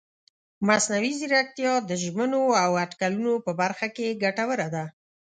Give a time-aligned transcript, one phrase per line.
[0.67, 4.83] مصنوعي ځیرکتیا د ژمنو او اټکلونو په برخه کې ګټوره ده.